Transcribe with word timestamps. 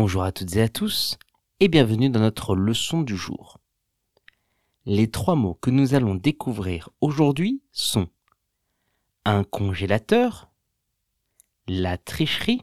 Bonjour 0.00 0.22
à 0.22 0.30
toutes 0.30 0.54
et 0.54 0.62
à 0.62 0.68
tous 0.68 1.18
et 1.58 1.66
bienvenue 1.66 2.08
dans 2.08 2.20
notre 2.20 2.54
leçon 2.54 3.02
du 3.02 3.16
jour. 3.16 3.58
Les 4.86 5.10
trois 5.10 5.34
mots 5.34 5.54
que 5.54 5.70
nous 5.70 5.92
allons 5.92 6.14
découvrir 6.14 6.90
aujourd'hui 7.00 7.64
sont 7.72 8.06
un 9.24 9.42
congélateur, 9.42 10.52
la 11.66 11.98
tricherie 11.98 12.62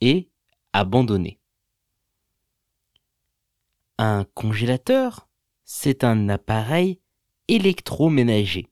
et 0.00 0.30
abandonner. 0.72 1.40
Un 3.98 4.26
congélateur, 4.32 5.26
c'est 5.64 6.04
un 6.04 6.28
appareil 6.28 7.00
électroménager. 7.48 8.68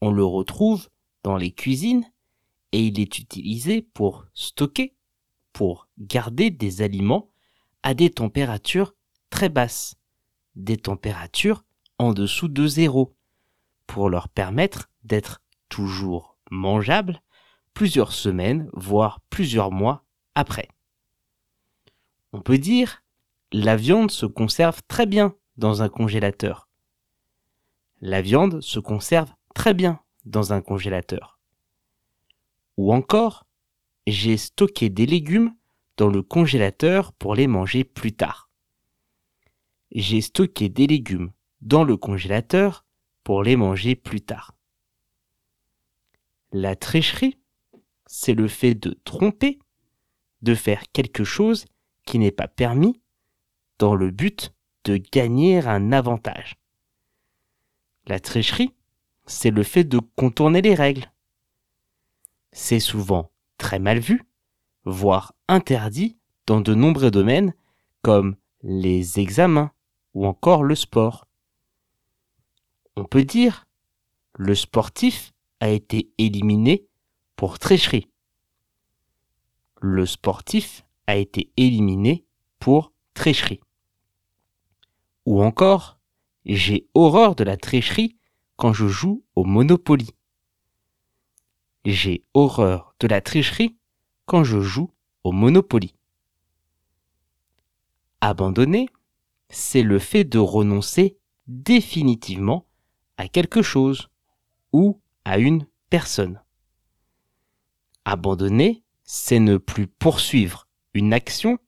On 0.00 0.10
le 0.10 0.24
retrouve 0.24 0.88
dans 1.22 1.36
les 1.36 1.52
cuisines 1.52 2.10
et 2.72 2.86
il 2.86 2.98
est 2.98 3.18
utilisé 3.18 3.82
pour 3.82 4.24
stocker, 4.32 4.97
pour 5.58 5.88
garder 5.98 6.50
des 6.50 6.82
aliments 6.82 7.32
à 7.82 7.92
des 7.92 8.10
températures 8.10 8.94
très 9.28 9.48
basses, 9.48 9.96
des 10.54 10.76
températures 10.76 11.64
en 11.98 12.12
dessous 12.12 12.46
de 12.46 12.64
zéro, 12.68 13.16
pour 13.88 14.08
leur 14.08 14.28
permettre 14.28 14.88
d'être 15.02 15.42
toujours 15.68 16.36
mangeables 16.52 17.20
plusieurs 17.74 18.12
semaines, 18.12 18.70
voire 18.72 19.20
plusieurs 19.30 19.72
mois 19.72 20.04
après. 20.36 20.68
On 22.32 22.40
peut 22.40 22.58
dire, 22.58 23.02
la 23.50 23.74
viande 23.74 24.12
se 24.12 24.26
conserve 24.26 24.80
très 24.86 25.06
bien 25.06 25.34
dans 25.56 25.82
un 25.82 25.88
congélateur. 25.88 26.68
La 28.00 28.22
viande 28.22 28.60
se 28.60 28.78
conserve 28.78 29.32
très 29.56 29.74
bien 29.74 29.98
dans 30.24 30.52
un 30.52 30.62
congélateur. 30.62 31.40
Ou 32.76 32.92
encore, 32.92 33.47
j'ai 34.10 34.36
stocké 34.36 34.90
des 34.90 35.06
légumes 35.06 35.54
dans 35.96 36.08
le 36.08 36.22
congélateur 36.22 37.12
pour 37.12 37.34
les 37.34 37.46
manger 37.46 37.84
plus 37.84 38.12
tard. 38.12 38.50
J'ai 39.92 40.20
stocké 40.20 40.68
des 40.68 40.86
légumes 40.86 41.32
dans 41.60 41.84
le 41.84 41.96
congélateur 41.96 42.84
pour 43.24 43.42
les 43.42 43.56
manger 43.56 43.96
plus 43.96 44.20
tard. 44.20 44.54
La 46.52 46.76
tricherie, 46.76 47.38
c'est 48.06 48.34
le 48.34 48.48
fait 48.48 48.74
de 48.74 48.98
tromper, 49.04 49.58
de 50.42 50.54
faire 50.54 50.82
quelque 50.92 51.24
chose 51.24 51.66
qui 52.04 52.18
n'est 52.18 52.30
pas 52.30 52.48
permis 52.48 53.00
dans 53.78 53.94
le 53.94 54.10
but 54.10 54.54
de 54.84 54.96
gagner 54.96 55.58
un 55.58 55.92
avantage. 55.92 56.56
La 58.06 58.20
tricherie, 58.20 58.74
c'est 59.26 59.50
le 59.50 59.62
fait 59.62 59.84
de 59.84 59.98
contourner 60.16 60.62
les 60.62 60.74
règles. 60.74 61.12
C'est 62.52 62.80
souvent 62.80 63.30
très 63.58 63.78
mal 63.78 63.98
vu, 63.98 64.22
voire 64.84 65.34
interdit 65.48 66.16
dans 66.46 66.60
de 66.60 66.74
nombreux 66.74 67.10
domaines 67.10 67.54
comme 68.02 68.36
les 68.62 69.20
examens 69.20 69.72
ou 70.14 70.26
encore 70.26 70.64
le 70.64 70.74
sport. 70.74 71.26
On 72.96 73.04
peut 73.04 73.24
dire 73.24 73.66
le 74.34 74.54
sportif 74.54 75.32
a 75.60 75.68
été 75.68 76.10
éliminé 76.18 76.86
pour 77.36 77.58
tricherie. 77.58 78.08
Le 79.80 80.06
sportif 80.06 80.84
a 81.06 81.16
été 81.16 81.52
éliminé 81.56 82.24
pour 82.58 82.92
tricherie. 83.14 83.60
Ou 85.26 85.42
encore, 85.42 85.98
j'ai 86.46 86.88
horreur 86.94 87.34
de 87.34 87.44
la 87.44 87.56
tricherie 87.56 88.16
quand 88.56 88.72
je 88.72 88.86
joue 88.86 89.24
au 89.34 89.44
Monopoly. 89.44 90.10
J'ai 91.84 92.24
horreur 92.34 92.94
de 93.00 93.06
la 93.06 93.20
tricherie 93.20 93.76
quand 94.26 94.44
je 94.44 94.60
joue 94.60 94.90
au 95.24 95.32
Monopoly. 95.32 95.94
Abandonner, 98.20 98.88
c'est 99.48 99.82
le 99.82 99.98
fait 99.98 100.24
de 100.24 100.38
renoncer 100.38 101.16
définitivement 101.46 102.66
à 103.16 103.28
quelque 103.28 103.62
chose 103.62 104.08
ou 104.72 105.00
à 105.24 105.38
une 105.38 105.66
personne. 105.88 106.42
Abandonner, 108.04 108.82
c'est 109.04 109.40
ne 109.40 109.56
plus 109.56 109.86
poursuivre 109.86 110.66
une 110.94 111.12
action 111.12 111.58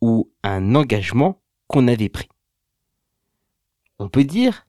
ou 0.00 0.30
un 0.42 0.74
engagement 0.74 1.42
qu'on 1.66 1.88
avait 1.88 2.08
pris. 2.08 2.28
On 3.98 4.08
peut 4.08 4.24
dire 4.24 4.66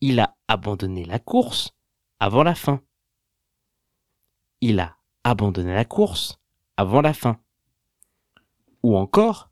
il 0.00 0.20
a 0.20 0.36
abandonné 0.48 1.04
la 1.04 1.18
course 1.18 1.74
avant 2.20 2.42
la 2.42 2.54
fin. 2.54 2.82
Il 4.60 4.80
a 4.80 4.96
abandonné 5.24 5.74
la 5.74 5.84
course 5.84 6.40
avant 6.76 7.00
la 7.00 7.12
fin. 7.12 7.38
Ou 8.82 8.96
encore, 8.96 9.50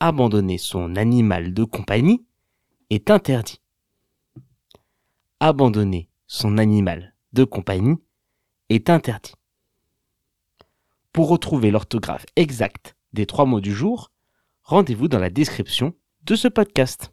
abandonner 0.00 0.58
son 0.58 0.96
animal 0.96 1.54
de 1.54 1.64
compagnie 1.64 2.24
est 2.90 3.10
interdit. 3.10 3.60
Abandonner 5.40 6.08
son 6.26 6.58
animal 6.58 7.14
de 7.32 7.44
compagnie 7.44 7.96
est 8.68 8.90
interdit. 8.90 9.34
Pour 11.12 11.28
retrouver 11.28 11.70
l'orthographe 11.70 12.26
exacte 12.36 12.96
des 13.12 13.26
trois 13.26 13.44
mots 13.44 13.60
du 13.60 13.72
jour, 13.72 14.10
rendez-vous 14.62 15.08
dans 15.08 15.18
la 15.18 15.30
description 15.30 15.94
de 16.24 16.34
ce 16.34 16.48
podcast. 16.48 17.12